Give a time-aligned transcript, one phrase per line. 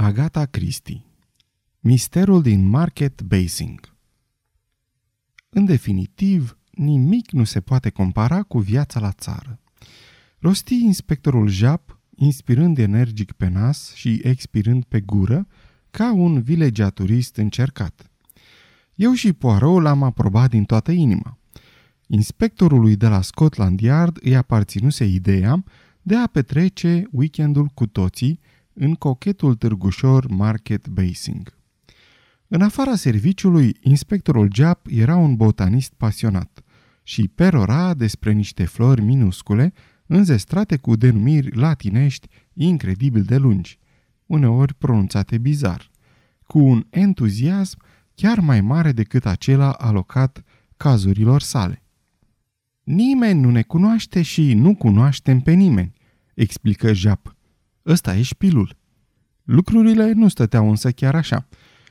[0.00, 1.04] Agata Christie
[1.80, 3.94] Misterul din Market Basing
[5.48, 9.60] În definitiv, nimic nu se poate compara cu viața la țară.
[10.38, 15.46] Rosti inspectorul Jap, inspirând energic pe nas și expirând pe gură,
[15.90, 18.10] ca un vilegiaturist încercat.
[18.94, 21.38] Eu și Poirot l-am aprobat din toată inima.
[22.06, 25.64] Inspectorului de la Scotland Yard îi aparținuse ideea
[26.02, 28.40] de a petrece weekendul cu toții
[28.78, 31.56] în cochetul târgușor Market Basing.
[32.48, 36.62] În afara serviciului, inspectorul Jap era un botanist pasionat
[37.02, 39.72] și perora despre niște flori minuscule,
[40.06, 43.78] înzestrate cu denumiri latinești incredibil de lungi,
[44.26, 45.90] uneori pronunțate bizar,
[46.46, 47.78] cu un entuziasm
[48.14, 50.44] chiar mai mare decât acela alocat
[50.76, 51.82] cazurilor sale.
[52.84, 55.92] Nimeni nu ne cunoaște și nu cunoaștem pe nimeni,
[56.34, 57.36] explică Jap.
[57.88, 58.76] Ăsta e șpilul.
[59.44, 61.48] Lucrurile nu stăteau însă chiar așa,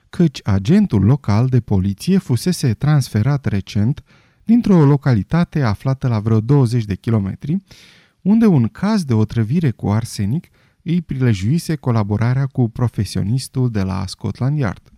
[0.10, 4.04] căci agentul local de poliție fusese transferat recent
[4.44, 7.64] dintr-o localitate aflată la vreo 20 de kilometri,
[8.22, 10.48] unde un caz de otrăvire cu arsenic
[10.84, 14.92] îi prilejuise colaborarea cu profesionistul de la Scotland Yard.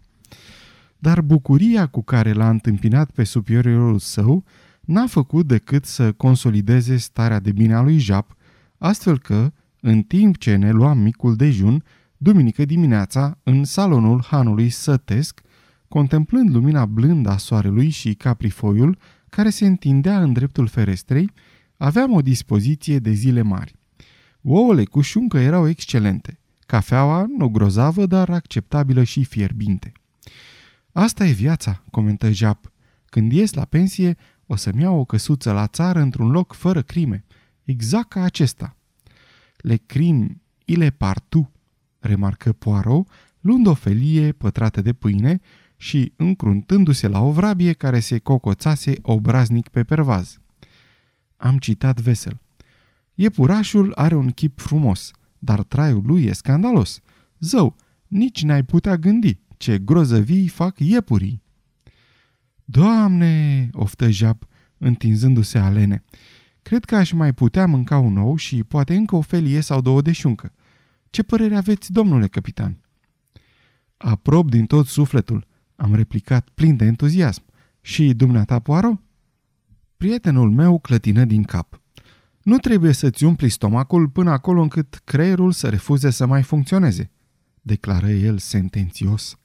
[0.97, 4.44] Dar bucuria cu care l-a întâmpinat pe superiorul său
[4.81, 8.36] n-a făcut decât să consolideze starea de bine a lui Jap,
[8.77, 11.83] astfel că, în timp ce ne luam micul dejun,
[12.17, 15.41] duminică dimineața, în salonul hanului sătesc,
[15.88, 18.97] contemplând lumina blândă a soarelui și caprifoiul
[19.30, 21.31] care se întindea în dreptul ferestrei,
[21.77, 23.75] aveam o dispoziție de zile mari.
[24.41, 26.39] Ouăle cu șuncă erau excelente.
[26.59, 29.91] Cafeaua, nu grozavă, dar acceptabilă și fierbinte.
[30.91, 32.71] Asta e viața, comentă Jap.
[33.05, 37.25] Când ies la pensie, o să-mi iau o căsuță la țară într-un loc fără crime.
[37.64, 38.77] Exact ca acesta.
[39.61, 41.52] Le crim, ile partu,
[41.99, 43.07] remarcă Poirot,
[43.39, 45.39] luând o felie pătrată de pâine
[45.77, 50.39] și încruntându-se la o vrabie care se cocoțase obraznic pe pervaz.
[51.37, 52.39] Am citat vesel.
[53.15, 56.99] Iepurașul are un chip frumos, dar traiul lui e scandalos.
[57.39, 57.75] Zău,
[58.08, 61.42] nici n-ai putea gândi ce grozăvii fac iepurii.
[62.65, 66.03] Doamne, oftă Jap, întinzându-se alene.
[66.69, 70.02] Cred că aș mai putea mânca un ou și poate încă o felie sau două
[70.02, 70.53] de șuncă.
[71.09, 72.81] Ce părere aveți, domnule capitan?
[73.97, 77.43] Aprob din tot sufletul, am replicat plin de entuziasm.
[77.81, 79.02] Și dumneata, Poaro?
[79.97, 81.81] Prietenul meu clătină din cap.
[82.41, 87.11] Nu trebuie să-ți umpli stomacul până acolo încât creierul să refuze să mai funcționeze,
[87.61, 89.37] declară el sentențios.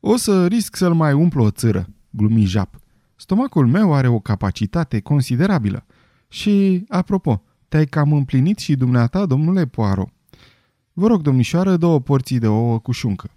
[0.00, 2.80] O să risc să-l mai umplu o țără, glumi Jap.
[3.16, 5.86] Stomacul meu are o capacitate considerabilă.
[6.34, 10.10] Și, apropo, te-ai cam împlinit și dumneata, domnule Poaro.
[10.92, 13.30] Vă rog, domnișoară, două porții de ouă cu șuncă.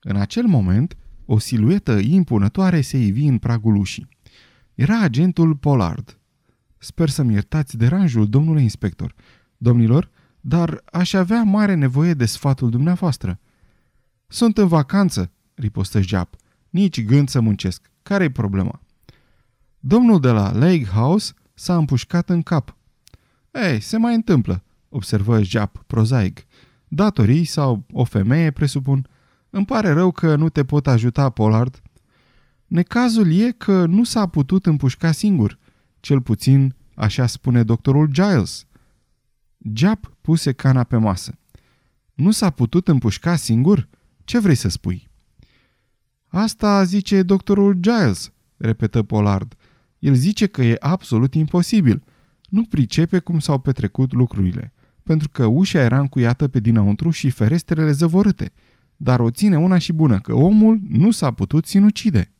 [0.00, 0.96] În acel moment,
[1.26, 4.08] o siluetă impunătoare se ivi în pragul ușii.
[4.74, 6.18] Era agentul Pollard.
[6.78, 9.14] Sper să-mi iertați deranjul, domnule inspector.
[9.56, 13.40] Domnilor, dar aș avea mare nevoie de sfatul dumneavoastră.
[14.26, 16.34] Sunt în vacanță, ripostă Jap.
[16.70, 17.90] Nici gând să muncesc.
[18.02, 18.80] Care-i problema?
[19.78, 22.76] Domnul de la Lake House s-a împușcat în cap.
[23.50, 26.46] Ei, se mai întâmplă, observă Jap prozaic.
[26.88, 29.08] Datorii sau o femeie, presupun.
[29.50, 31.82] Îmi pare rău că nu te pot ajuta, Pollard.
[32.66, 35.58] Necazul e că nu s-a putut împușca singur.
[36.00, 38.66] Cel puțin, așa spune doctorul Giles.
[39.74, 41.38] Jap puse cana pe masă.
[42.14, 43.88] Nu s-a putut împușca singur?
[44.24, 45.10] Ce vrei să spui?
[46.26, 49.56] Asta zice doctorul Giles, repetă Pollard.
[50.02, 52.02] El zice că e absolut imposibil.
[52.48, 57.92] Nu pricepe cum s-au petrecut lucrurile, pentru că ușa era încuiată pe dinăuntru și ferestrele
[57.92, 58.52] zăvorâte,
[58.96, 62.32] dar o ține una și bună că omul nu s-a putut sinucide.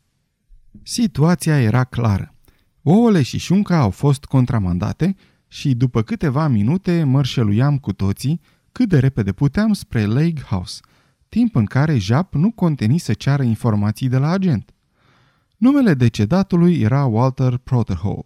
[0.82, 2.34] Situația era clară.
[2.82, 5.16] Ouăle și șunca au fost contramandate
[5.48, 8.40] și după câteva minute mărșăluiam cu toții
[8.72, 10.80] cât de repede puteam spre Lake House,
[11.28, 14.74] timp în care Jap nu conteni să ceară informații de la agent.
[15.62, 18.24] Numele decedatului era Walter Proterhoe.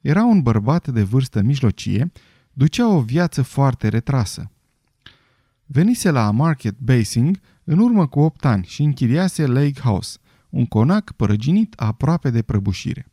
[0.00, 2.12] Era un bărbat de vârstă mijlocie,
[2.52, 4.50] ducea o viață foarte retrasă.
[5.66, 10.18] Venise la Market Basing în urmă cu 8 ani și închiriase Lake House,
[10.50, 13.06] un conac părăginit aproape de prăbușire.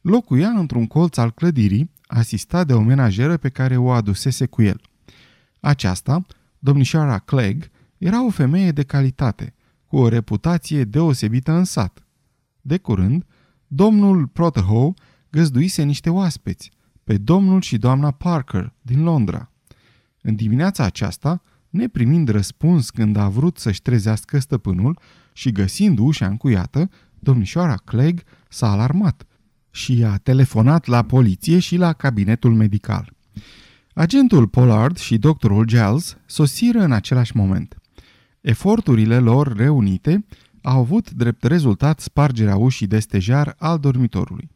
[0.00, 4.80] Locuia într-un colț al clădirii, asistat de o menajeră pe care o adusese cu el.
[5.60, 6.26] Aceasta,
[6.58, 7.62] domnișoara Clegg,
[7.98, 9.54] era o femeie de calitate,
[9.86, 12.01] cu o reputație deosebită în sat.
[12.62, 13.24] De curând,
[13.66, 14.92] domnul Proterhoe
[15.30, 16.70] găzduise niște oaspeți,
[17.04, 19.52] pe domnul și doamna Parker din Londra.
[20.20, 21.42] În dimineața aceasta,
[21.72, 24.98] Neprimind răspuns când a vrut să-și trezească stăpânul
[25.32, 28.18] și găsind ușa încuiată, domnișoara Clegg
[28.48, 29.26] s-a alarmat
[29.70, 33.12] și a telefonat la poliție și la cabinetul medical.
[33.94, 37.76] Agentul Pollard și doctorul Giles sosiră în același moment.
[38.40, 40.24] Eforturile lor reunite
[40.62, 44.50] au avut drept rezultat spargerea ușii de stejar al dormitorului.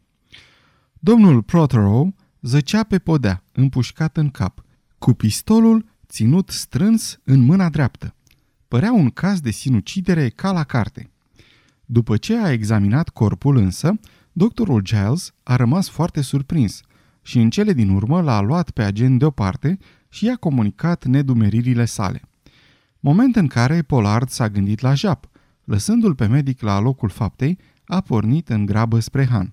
[0.99, 2.09] Domnul Prothero
[2.41, 4.65] zăcea pe podea, împușcat în cap,
[4.99, 8.15] cu pistolul ținut strâns în mâna dreaptă.
[8.69, 11.11] Părea un caz de sinucidere ca la carte.
[11.85, 13.99] După ce a examinat corpul însă,
[14.33, 16.81] doctorul Giles a rămas foarte surprins
[17.23, 22.23] și în cele din urmă l-a luat pe agent deoparte și i-a comunicat nedumeririle sale.
[23.01, 25.29] Moment în care Pollard s-a gândit la Jap,
[25.67, 29.53] lăsându-l pe medic la locul faptei, a pornit în grabă spre Han.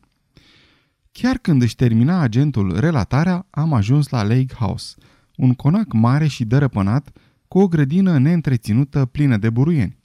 [1.11, 4.95] Chiar când își termina agentul relatarea, am ajuns la Lake House,
[5.35, 7.17] un conac mare și dărăpânat,
[7.47, 9.97] cu o grădină neîntreținută plină de buruieni.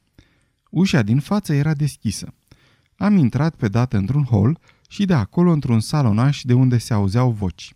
[0.70, 2.34] Ușa din față era deschisă.
[2.96, 4.58] Am intrat pe dată într-un hol
[4.88, 7.75] și de acolo într-un salonaș de unde se auzeau voci.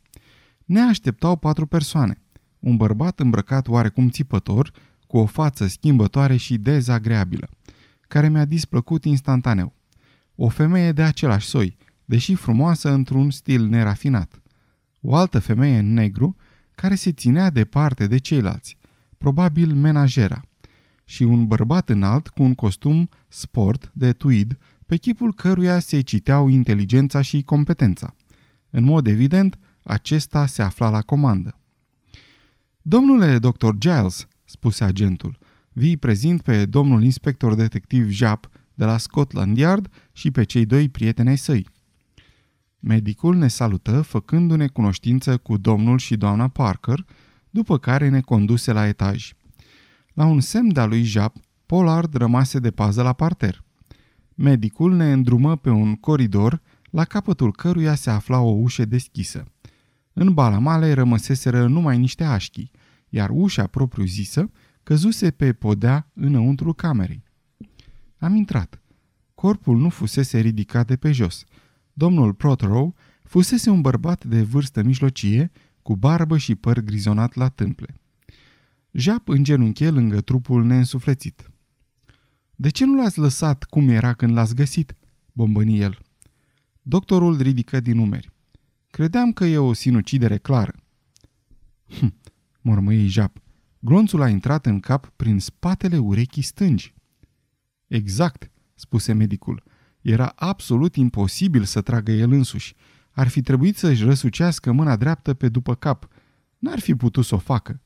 [0.64, 2.23] Ne așteptau patru persoane.
[2.58, 4.73] Un bărbat îmbrăcat oarecum țipător,
[5.06, 7.49] cu o față schimbătoare și dezagreabilă,
[8.12, 9.75] care mi-a displăcut instantaneu.
[10.35, 14.43] O femeie de același soi, deși frumoasă într-un stil nerafinat.
[15.00, 16.37] O altă femeie în negru,
[16.75, 18.76] care se ținea departe de ceilalți,
[19.19, 20.43] probabil menajera,
[21.05, 26.49] și un bărbat înalt cu un costum sport de tweed, pe chipul căruia se citeau
[26.49, 28.15] inteligența și competența.
[28.70, 31.58] În mod evident, acesta se afla la comandă.
[32.82, 33.70] Domnule dr.
[33.79, 35.38] Giles, spuse agentul,
[35.72, 40.88] vii prezint pe domnul inspector detectiv Jap de la Scotland Yard și pe cei doi
[40.88, 41.66] prieteni ai săi.
[42.78, 47.04] Medicul ne salută făcându-ne cunoștință cu domnul și doamna Parker,
[47.50, 49.32] după care ne conduse la etaj.
[50.12, 51.36] La un semn de-a lui Jap,
[51.66, 53.64] Pollard rămase de pază la parter.
[54.34, 56.60] Medicul ne îndrumă pe un coridor,
[56.90, 59.44] la capătul căruia se afla o ușă deschisă.
[60.12, 62.70] În balamale rămăseseră numai niște așchii,
[63.08, 64.50] iar ușa propriu-zisă
[64.82, 67.23] căzuse pe podea înăuntru camerei.
[68.19, 68.82] Am intrat.
[69.34, 71.44] Corpul nu fusese ridicat de pe jos.
[71.93, 75.50] Domnul Prothero fusese un bărbat de vârstă mijlocie,
[75.82, 78.00] cu barbă și păr grizonat la tâmple.
[78.90, 81.50] Jap îngenunche lângă trupul neînsuflețit.
[82.55, 84.96] De ce nu l-ați lăsat cum era când l-ați găsit?"
[85.32, 85.99] bombăni el.
[86.82, 88.31] Doctorul ridică din numeri.
[88.90, 90.75] Credeam că e o sinucidere clară.
[91.88, 92.14] Hm,
[92.61, 93.43] mormăi Jap.
[93.84, 96.94] Glonțul a intrat în cap prin spatele urechii stângi.
[97.87, 99.62] Exact, spuse medicul.
[100.00, 102.75] Era absolut imposibil să tragă el însuși.
[103.11, 106.08] Ar fi trebuit să-și răsucească mâna dreaptă pe după cap.
[106.58, 107.81] N-ar fi putut să o facă.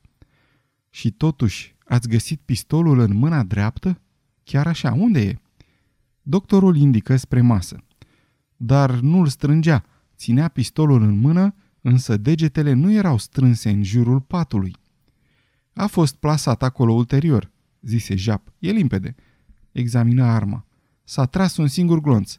[0.89, 4.01] Și totuși, ați găsit pistolul în mâna dreaptă?
[4.43, 5.39] Chiar așa, unde e?
[6.21, 7.83] Doctorul indică spre masă.
[8.57, 9.85] Dar nu-l strângea.
[10.15, 14.75] Ținea pistolul în mână, însă degetele nu erau strânse în jurul patului.
[15.77, 17.51] A fost plasat acolo ulterior,
[17.81, 18.53] zise Jap.
[18.59, 19.15] E limpede.
[19.71, 20.65] Examină arma.
[21.03, 22.37] S-a tras un singur glonț.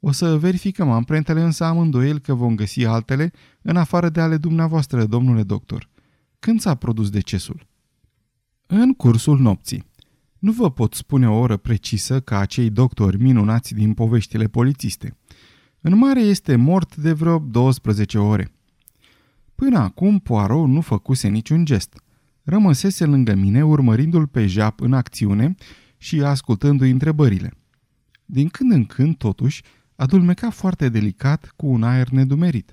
[0.00, 3.32] O să verificăm amprentele, însă am îndoiel că vom găsi altele,
[3.62, 5.88] în afară de ale dumneavoastră, domnule doctor.
[6.38, 7.66] Când s-a produs decesul?
[8.66, 9.84] În cursul nopții.
[10.38, 15.16] Nu vă pot spune o oră precisă ca acei doctori minunați din poveștile polițiste.
[15.80, 18.52] În mare este mort de vreo 12 ore.
[19.54, 22.02] Până acum Poirot nu făcuse niciun gest.
[22.50, 25.54] Rămăsese lângă mine urmărindu-l pe Jap în acțiune
[25.98, 27.52] și ascultându-i întrebările.
[28.24, 29.62] Din când în când, totuși,
[29.96, 32.72] adulmeca foarte delicat cu un aer nedumerit.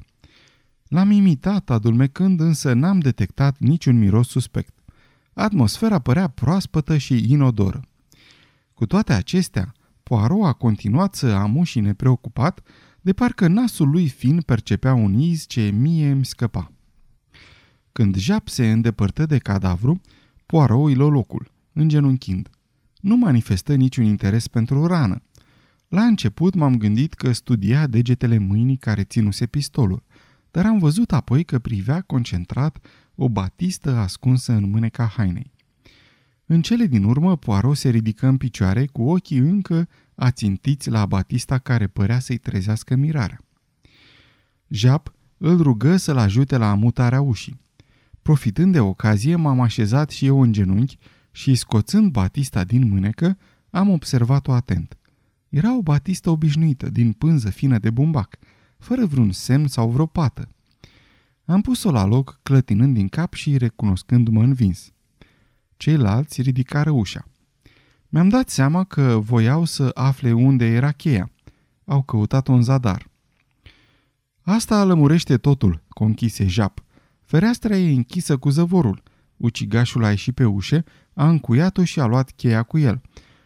[0.87, 4.73] L-am imitat adulmecând, însă n-am detectat niciun miros suspect.
[5.33, 7.81] Atmosfera părea proaspătă și inodoră.
[8.73, 12.61] Cu toate acestea, Poirot a continuat să amuși nepreocupat,
[13.01, 16.74] de parcă nasul lui fin percepea un iz ce mie îmi scăpa.
[17.95, 20.01] Când Jap se îndepărtă de cadavru,
[20.45, 22.49] Poirot îi locul, îngenunchind.
[22.99, 25.21] Nu manifestă niciun interes pentru rană.
[25.87, 30.03] La început m-am gândit că studia degetele mâinii care ținuse pistolul,
[30.51, 32.85] dar am văzut apoi că privea concentrat
[33.15, 35.51] o batistă ascunsă în mâneca hainei.
[36.45, 41.57] În cele din urmă, Poirot se ridică în picioare cu ochii încă ațintiți la batista
[41.57, 43.39] care părea să-i trezească mirarea.
[44.67, 47.63] Jap îl rugă să-l ajute la amutarea ușii.
[48.25, 50.97] Profitând de ocazie, m-am așezat și eu în genunchi
[51.31, 53.37] și, scoțând batista din mânecă,
[53.69, 54.97] am observat-o atent.
[55.49, 58.37] Era o batistă obișnuită, din pânză fină de bumbac,
[58.77, 60.49] fără vreun semn sau vreo pată.
[61.45, 64.91] Am pus-o la loc, clătinând din cap și recunoscându-mă învins.
[65.77, 67.27] Ceilalți ridicară ușa.
[68.09, 71.31] Mi-am dat seama că voiau să afle unde era cheia.
[71.85, 73.07] Au căutat un zadar.
[74.41, 76.84] Asta lămurește totul, conchise Jap.
[77.25, 79.03] Fereastra e închisă cu zăvorul.
[79.37, 83.01] Ucigașul a ieșit pe ușă, a încuiat-o și a luat cheia cu el.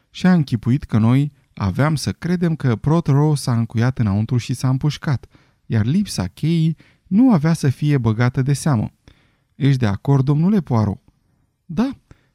[0.09, 4.69] Și a închipuit că noi aveam să credem că Protero s-a încuiat înăuntru și s-a
[4.69, 5.25] împușcat,
[5.65, 8.91] iar lipsa cheii nu avea să fie băgată de seamă.
[9.55, 11.01] Ești de acord, domnule Poirot?
[11.65, 11.91] Da,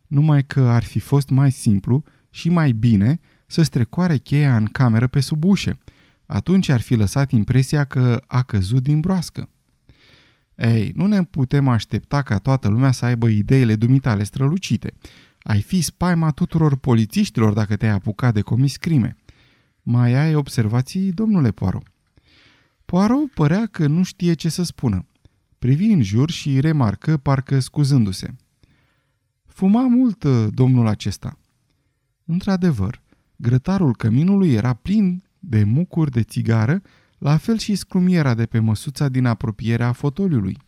[0.06, 5.06] numai că ar fi fost mai simplu și mai bine să strecoare cheia în cameră
[5.06, 5.78] pe sub ușă.
[6.26, 9.48] Atunci ar fi lăsat impresia că a căzut din broască.
[10.56, 14.94] Ei, nu ne putem aștepta ca toată lumea să aibă ideile dumitale strălucite.
[15.42, 19.16] Ai fi spaima tuturor polițiștilor dacă te-ai apucat de comis crime.
[19.82, 21.86] Mai ai observații, domnule Poirot?
[22.84, 25.06] Poirot părea că nu știe ce să spună.
[25.58, 28.34] Privi în jur și remarcă, parcă scuzându-se.
[29.46, 31.38] Fuma mult domnul acesta.
[32.24, 33.02] Într-adevăr,
[33.36, 36.82] grătarul căminului era plin de mucuri de țigară,
[37.24, 40.58] la fel și scrumiera de pe măsuța din apropierea fotoliului.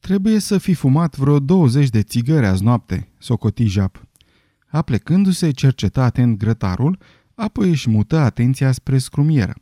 [0.00, 4.08] Trebuie să fi fumat vreo 20 de țigări azi noapte, socoti Jap.
[4.66, 6.98] Aplecându-se, cerceta atent grătarul,
[7.34, 9.54] apoi își mută atenția spre scrumieră.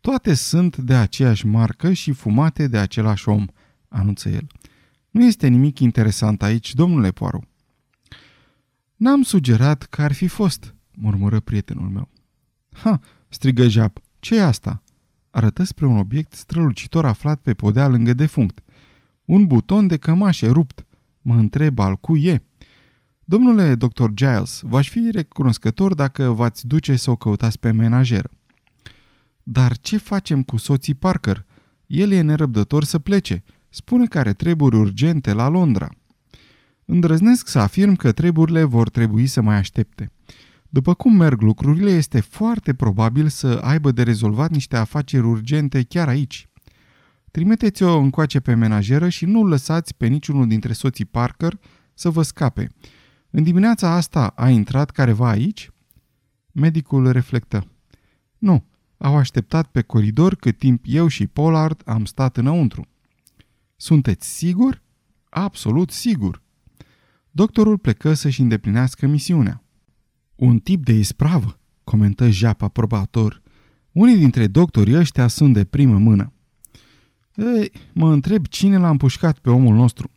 [0.00, 3.46] Toate sunt de aceeași marcă și fumate de același om,
[3.88, 4.46] anunță el.
[5.10, 7.48] Nu este nimic interesant aici, domnule Poirot.
[8.96, 12.08] N-am sugerat că ar fi fost, murmură prietenul meu.
[12.72, 14.83] Ha, strigă Jap, ce e asta?
[15.34, 18.62] Arătă spre un obiect strălucitor aflat pe podea lângă defunct.
[19.24, 20.86] Un buton de cămașe rupt.
[21.22, 22.42] Mă întreb al cui e.
[23.24, 24.08] Domnule dr.
[24.12, 28.30] Giles, v-aș fi recunoscător dacă v-ați duce să o căutați pe menajeră.
[29.42, 31.44] Dar ce facem cu soții Parker?
[31.86, 33.42] El e nerăbdător să plece.
[33.68, 35.88] Spune că are treburi urgente la Londra.
[36.84, 40.12] Îndrăznesc să afirm că treburile vor trebui să mai aștepte.
[40.74, 46.08] După cum merg lucrurile, este foarte probabil să aibă de rezolvat niște afaceri urgente chiar
[46.08, 46.48] aici.
[47.30, 51.58] Trimiteți-o încoace pe menajeră și nu lăsați pe niciunul dintre soții Parker
[51.94, 52.70] să vă scape.
[53.30, 55.70] În dimineața asta a intrat careva aici?
[56.52, 57.66] Medicul reflectă.
[58.38, 58.64] Nu,
[58.98, 62.86] au așteptat pe coridor cât timp eu și Pollard am stat înăuntru.
[63.76, 64.82] Sunteți sigur?
[65.28, 66.42] Absolut sigur.
[67.30, 69.63] Doctorul plecă să-și îndeplinească misiunea.
[70.36, 73.42] Un tip de ispravă, comentă Jap aprobator.
[73.92, 76.32] Unii dintre doctorii ăștia sunt de primă mână.
[77.34, 80.10] Ei, mă întreb cine l-a împușcat pe omul nostru.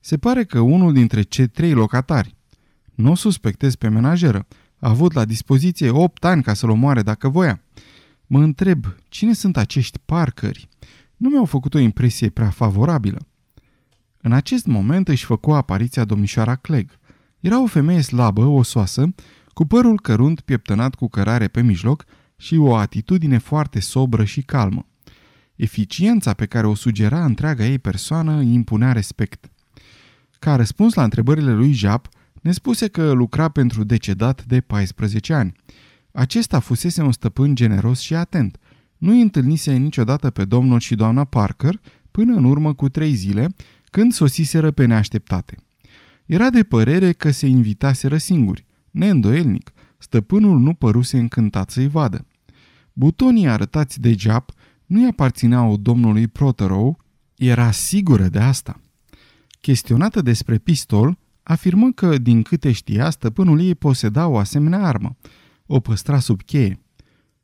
[0.00, 2.34] Se pare că unul dintre cei trei locatari.
[2.94, 4.46] Nu o suspectez pe menajeră.
[4.78, 7.62] A avut la dispoziție 8 ani ca să-l omoare dacă voia.
[8.26, 10.68] Mă întreb, cine sunt acești parcări?
[11.16, 13.26] Nu mi-au făcut o impresie prea favorabilă.
[14.20, 16.90] În acest moment își făcu apariția domnișoara Clegg.
[17.40, 19.14] Era o femeie slabă, osoasă,
[19.52, 22.04] cu părul cărunt pieptănat cu cărare pe mijloc
[22.36, 24.86] și o atitudine foarte sobră și calmă.
[25.56, 29.50] Eficiența pe care o sugera întreaga ei persoană îi impunea respect.
[30.38, 32.08] Ca răspuns la întrebările lui Jap,
[32.42, 35.52] ne spuse că lucra pentru decedat de 14 ani.
[36.12, 38.58] Acesta fusese un stăpân generos și atent.
[38.98, 41.80] Nu îi întâlnise niciodată pe domnul și doamna Parker
[42.10, 43.54] până în urmă cu trei zile,
[43.90, 45.56] când sosiseră pe neașteptate.
[46.26, 48.66] Era de părere că se invitaseră singuri.
[48.92, 52.26] Neîndoielnic, stăpânul nu păruse încântat să-i vadă.
[52.92, 54.52] Butonii arătați de Jap
[54.86, 56.98] nu-i aparțineau domnului Proterow,
[57.36, 58.80] era sigură de asta.
[59.60, 65.16] Chestionată despre pistol, afirmă că, din câte știa, stăpânul ei poseda o asemenea armă.
[65.66, 66.80] O păstra sub cheie.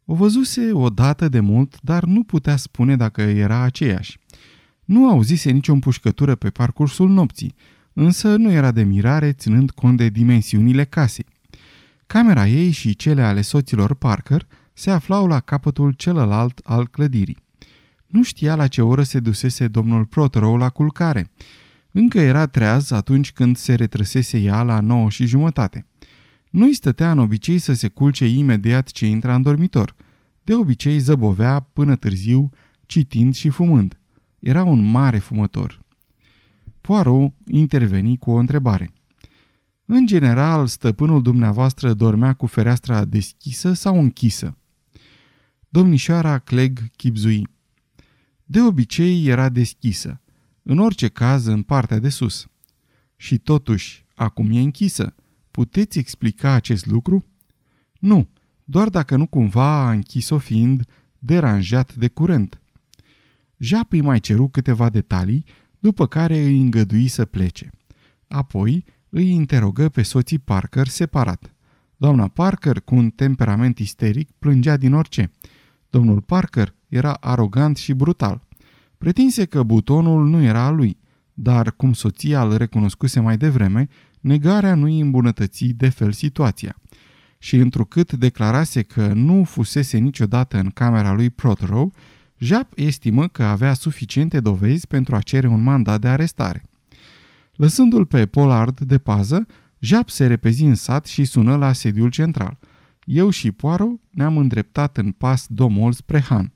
[0.04, 4.18] O văzuse odată de mult, dar nu putea spune dacă era aceeași.
[4.84, 7.54] Nu auzise nicio împușcătură pe parcursul nopții,
[7.92, 11.26] însă nu era de mirare ținând cont de dimensiunile casei.
[12.08, 17.36] Camera ei și cele ale soților Parker se aflau la capătul celălalt al clădirii.
[18.06, 21.30] Nu știa la ce oră se dusese domnul Proterow la culcare.
[21.90, 25.86] Încă era treaz atunci când se retrăsese ea la nouă și jumătate.
[26.50, 29.94] Nu-i stătea în obicei să se culce imediat ce intra în dormitor.
[30.42, 32.50] De obicei zăbovea până târziu,
[32.86, 33.98] citind și fumând.
[34.38, 35.80] Era un mare fumător.
[36.80, 38.92] Poirot interveni cu o întrebare.
[39.90, 44.57] În general, stăpânul dumneavoastră dormea cu fereastra deschisă sau închisă?
[45.68, 47.49] Domnișoara Clegg chipzui.
[48.45, 50.21] De obicei era deschisă,
[50.62, 52.47] în orice caz în partea de sus.
[53.16, 55.14] Și totuși, acum e închisă.
[55.50, 57.25] Puteți explica acest lucru?
[57.99, 58.28] Nu,
[58.64, 60.85] doar dacă nu cumva a închis-o fiind
[61.18, 62.61] deranjat de curent.
[63.57, 65.45] Jap îi mai ceru câteva detalii,
[65.78, 67.71] după care îi îngădui să plece.
[68.26, 71.54] Apoi îi interogă pe soții Parker separat.
[71.96, 75.32] Doamna Parker, cu un temperament isteric, plângea din orice.
[75.90, 78.46] Domnul Parker era arogant și brutal.
[78.98, 80.98] Pretinse că butonul nu era al lui,
[81.34, 83.88] dar, cum soția îl recunoscuse mai devreme,
[84.20, 86.76] negarea nu îi îmbunătăți de fel situația.
[87.38, 91.90] Și întrucât declarase că nu fusese niciodată în camera lui Prothero,
[92.38, 96.62] Jap estimă că avea suficiente dovezi pentru a cere un mandat de arestare.
[97.58, 99.46] Lăsându-l pe Pollard de pază,
[99.78, 102.58] Jap se repezi în sat și sună la sediul central.
[103.04, 106.52] Eu și Poirot ne-am îndreptat în pas domol spre Han.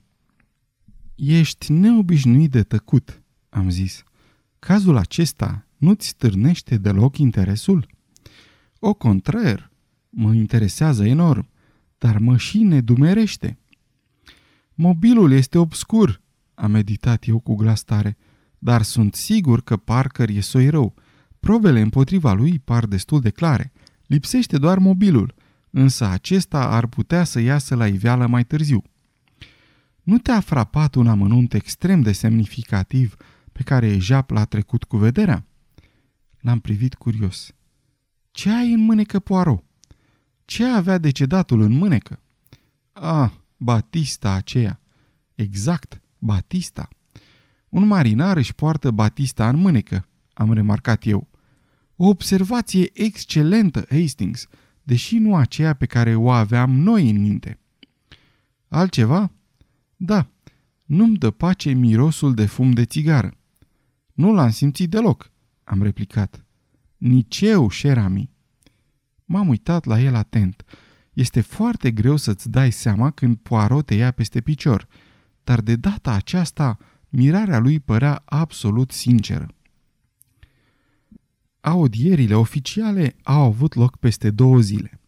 [1.15, 4.03] Ești neobișnuit de tăcut, am zis.
[4.59, 7.87] Cazul acesta nu-ți stârnește deloc interesul?
[8.79, 9.71] O contrar,
[10.11, 11.49] mă interesează enorm,
[11.99, 13.59] dar mă și nedumerește.
[14.75, 16.21] Mobilul este obscur,
[16.55, 18.17] am meditat eu cu glas tare,
[18.65, 20.95] dar sunt sigur că Parker e soi rău.
[21.41, 23.73] Probele împotriva lui par destul de clare.
[24.07, 25.35] Lipsește doar mobilul,
[25.71, 28.83] însă acesta ar putea să iasă la iveală mai târziu.
[30.03, 33.17] Nu te-a frapat un amănunt extrem de semnificativ
[33.53, 35.47] pe care Jap l-a trecut cu vederea?
[36.41, 37.53] L-am privit curios.
[38.31, 39.65] Ce ai în mânecă, Poirot?
[40.45, 42.21] Ce avea decedatul în mânecă?
[42.93, 44.81] Ah, Batista aceea.
[45.35, 46.89] Exact, Batista.
[47.73, 51.29] Un marinar își poartă Batista în mânecă, am remarcat eu.
[51.97, 54.47] O observație excelentă, Hastings,
[54.83, 57.59] deși nu aceea pe care o aveam noi în minte.
[58.69, 59.33] Altceva?
[59.97, 60.29] Da,
[60.85, 63.35] nu-mi dă pace mirosul de fum de țigară.
[64.13, 65.31] Nu l-am simțit deloc,
[65.65, 66.45] am replicat.
[66.97, 68.31] Nici eu, Sherami.
[69.25, 70.65] M-am uitat la el atent.
[71.13, 74.89] Este foarte greu să-ți dai seama când Poirot te ia peste picior,
[75.45, 76.79] dar de data aceasta
[77.13, 79.47] mirarea lui părea absolut sinceră.
[81.61, 85.01] Audierile oficiale au avut loc peste două zile.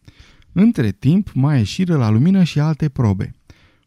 [0.51, 3.35] Între timp mai ieșiră la lumină și alte probe.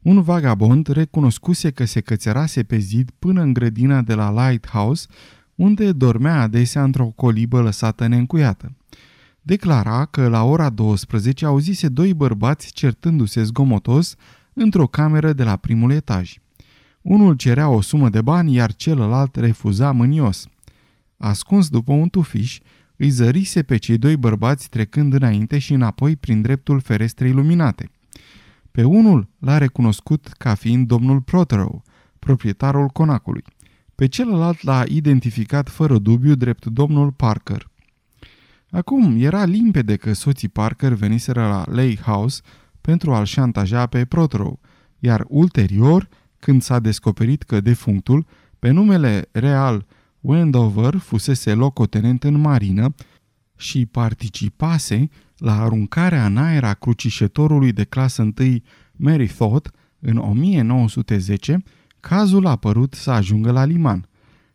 [0.02, 5.06] Un vagabond recunoscuse că se cățărase pe zid până în grădina de la Lighthouse,
[5.54, 8.76] unde dormea adesea într-o colibă lăsată neîncuiată.
[9.40, 14.14] Declara că la ora 12 auzise doi bărbați certându-se zgomotos
[14.52, 16.36] într-o cameră de la primul etaj.
[17.08, 20.46] Unul cerea o sumă de bani, iar celălalt refuza mânios.
[21.16, 22.60] Ascuns după un tufiș,
[22.96, 27.90] îi zărise pe cei doi bărbați trecând înainte și înapoi prin dreptul ferestrei luminate.
[28.70, 31.82] Pe unul l-a recunoscut ca fiind domnul Prothero,
[32.18, 33.44] proprietarul conacului.
[33.94, 37.70] Pe celălalt l-a identificat fără dubiu drept domnul Parker.
[38.70, 42.40] Acum era limpede că soții Parker veniseră la Lake House
[42.80, 44.58] pentru a-l șantaja pe Prothero,
[44.98, 48.26] iar ulterior, când s-a descoperit că defunctul,
[48.58, 49.86] pe numele real
[50.20, 52.94] Wendover, fusese locotenent în marină
[53.56, 58.32] și participase la aruncarea în aer a crucișătorului de clasă 1
[58.92, 59.70] Mary Thought
[60.00, 61.62] în 1910,
[62.00, 64.08] cazul a părut să ajungă la liman.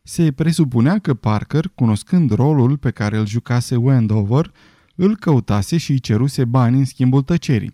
[0.04, 4.52] Se presupunea că Parker, cunoscând rolul pe care îl jucase Wendover,
[4.96, 7.74] îl căutase și îi ceruse bani în schimbul tăcerii,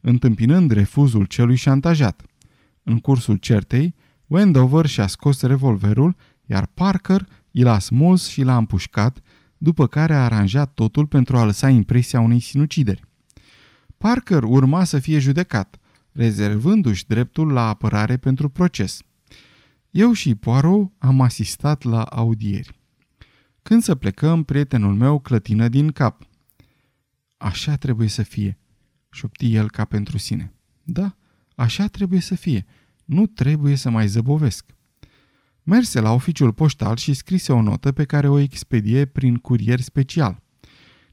[0.00, 2.22] întâmpinând refuzul celui șantajat.
[2.90, 3.94] În cursul certei,
[4.26, 9.20] Wendover și-a scos revolverul, iar Parker i l-a smuls și l-a împușcat,
[9.58, 13.04] după care a aranjat totul pentru a lăsa impresia unei sinucideri.
[13.98, 15.78] Parker urma să fie judecat,
[16.12, 18.98] rezervându-și dreptul la apărare pentru proces.
[19.90, 22.78] Eu și Poirot am asistat la audieri.
[23.62, 26.22] Când să plecăm, prietenul meu clătină din cap.
[27.36, 28.58] Așa trebuie să fie,
[29.10, 30.52] șopti el ca pentru sine.
[30.82, 31.16] Da,
[31.54, 32.66] așa trebuie să fie.
[33.10, 34.64] Nu trebuie să mai zăbovesc.
[35.62, 40.42] Merse la oficiul poștal și scrise o notă pe care o expedie prin curier special.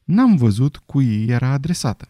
[0.03, 2.09] N-am văzut cui era adresată.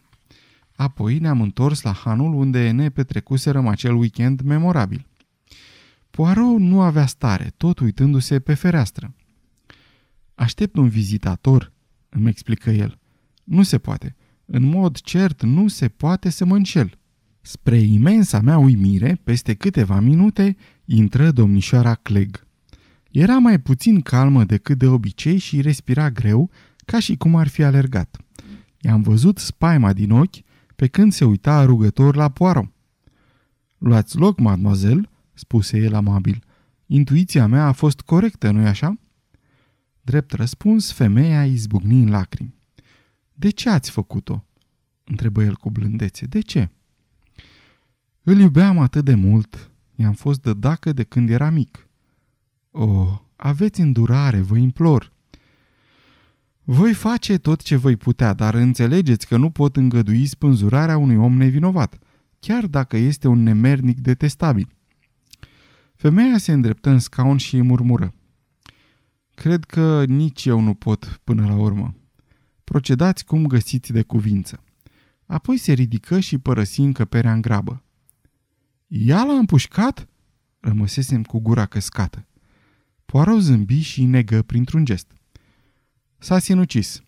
[0.72, 5.06] Apoi ne-am întors la hanul unde ne petrecuserăm acel weekend memorabil.
[6.10, 9.14] Poirot nu avea stare, tot uitându-se pe fereastră.
[10.34, 11.72] Aștept un vizitator,
[12.08, 12.98] îmi explică el.
[13.44, 14.16] Nu se poate.
[14.44, 16.98] În mod cert, nu se poate să mă înșel.
[17.40, 22.46] Spre imensa mea uimire, peste câteva minute, intră domnișoara Clegg.
[23.10, 26.50] Era mai puțin calmă decât de obicei și respira greu,
[26.84, 28.16] ca și cum ar fi alergat.
[28.80, 30.36] I-am văzut spaima din ochi
[30.76, 32.72] pe când se uita rugător la poaro.
[33.78, 36.44] Luați loc, mademoiselle, spuse el amabil.
[36.86, 38.98] Intuiția mea a fost corectă, nu-i așa?
[40.02, 42.54] Drept răspuns, femeia izbucni în lacrimi.
[43.32, 44.44] De ce ați făcut-o?
[45.04, 46.26] întrebă el cu blândețe.
[46.26, 46.70] De ce?
[48.28, 49.70] Îl iubeam atât de mult.
[49.96, 51.88] I-am fost de dacă de când era mic.
[52.70, 55.12] Oh, aveți îndurare, vă implor.
[56.62, 61.36] Voi face tot ce voi putea, dar înțelegeți că nu pot îngădui spânzurarea unui om
[61.36, 61.98] nevinovat,
[62.40, 64.68] chiar dacă este un nemernic detestabil.
[65.94, 68.14] Femeia se îndreptă în scaun și îi murmură.
[69.34, 71.94] Cred că nici eu nu pot până la urmă.
[72.64, 74.62] Procedați cum găsiți de cuvință.
[75.26, 77.82] Apoi se ridică și părăsi încăperea în grabă.
[78.88, 80.08] Ea l-a împușcat?
[80.60, 82.26] Rămăsesem cu gura căscată.
[83.06, 85.12] Poirot zâmbi și negă printr-un gest.
[86.18, 87.02] S-a sinucis.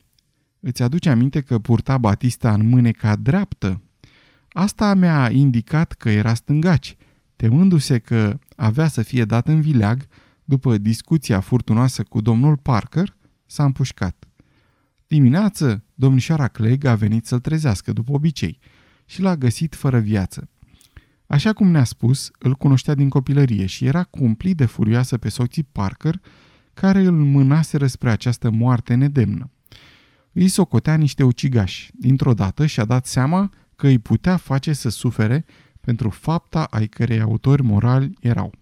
[0.60, 3.82] Îți aduce aminte că purta Batista în mâneca dreaptă?
[4.48, 6.96] Asta mi-a indicat că era stângaci,
[7.36, 10.06] temându-se că avea să fie dat în vileag
[10.44, 13.16] după discuția furtunoasă cu domnul Parker,
[13.46, 14.24] s-a împușcat.
[15.06, 18.58] Dimineață, domnișoara Clegg a venit să-l trezească după obicei
[19.04, 20.48] și l-a găsit fără viață.
[21.30, 25.62] Așa cum ne-a spus, îl cunoștea din copilărie și era cumplit de furioasă pe soții
[25.72, 26.20] Parker,
[26.74, 29.50] care îl mânaseră spre această moarte nedemnă.
[30.32, 31.90] Îi socotea niște ucigași.
[31.94, 35.44] Dintr-o dată și-a dat seama că îi putea face să sufere
[35.80, 38.52] pentru fapta ai cărei autori morali erau.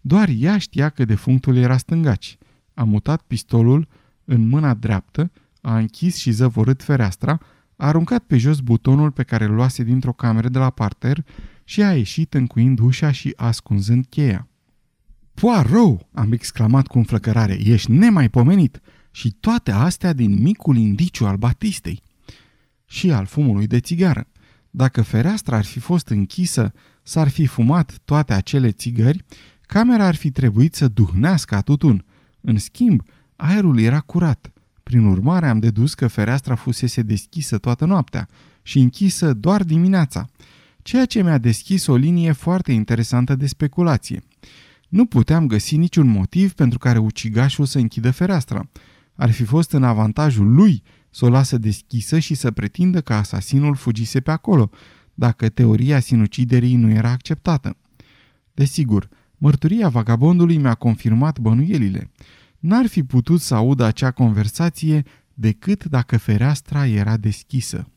[0.00, 2.38] Doar ea știa că defunctul era stângaci.
[2.74, 3.88] A mutat pistolul
[4.24, 5.30] în mâna dreaptă,
[5.60, 7.40] a închis și zăvorât fereastra,
[7.76, 11.24] a aruncat pe jos butonul pe care îl luase dintr-o cameră de la parter
[11.68, 14.48] și a ieșit încuind ușa și ascunzând cheia.
[15.34, 17.58] Poirot!" am exclamat cu înflăcărare.
[17.62, 18.80] Ești nemaipomenit!
[19.10, 22.02] Și toate astea din micul indiciu al Batistei.
[22.84, 24.28] Și al fumului de țigară.
[24.70, 29.24] Dacă fereastra ar fi fost închisă, s-ar fi fumat toate acele țigări,
[29.60, 32.04] camera ar fi trebuit să duhnească tutun.
[32.40, 33.02] În schimb,
[33.36, 34.52] aerul era curat.
[34.82, 38.28] Prin urmare, am dedus că fereastra fusese deschisă toată noaptea
[38.62, 40.28] și închisă doar dimineața,
[40.88, 44.22] ceea ce mi-a deschis o linie foarte interesantă de speculație.
[44.88, 48.70] Nu puteam găsi niciun motiv pentru care ucigașul să închidă fereastra.
[49.14, 53.74] Ar fi fost în avantajul lui să o lasă deschisă și să pretindă că asasinul
[53.74, 54.70] fugise pe acolo,
[55.14, 57.76] dacă teoria sinuciderii nu era acceptată.
[58.54, 62.10] Desigur, mărturia vagabondului mi-a confirmat bănuielile.
[62.58, 65.02] N-ar fi putut să audă acea conversație
[65.34, 67.90] decât dacă fereastra era deschisă.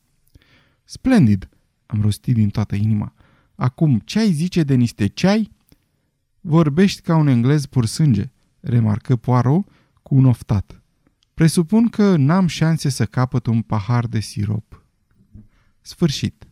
[0.83, 1.49] Splendid,
[1.91, 3.13] am rostit din toată inima.
[3.55, 5.51] Acum, ce ai zice de niște ceai?
[6.41, 9.67] Vorbești ca un englez pur sânge, remarcă Poirot
[10.03, 10.81] cu un oftat.
[11.33, 14.85] Presupun că n-am șanse să capăt un pahar de sirop.
[15.81, 16.50] Sfârșit.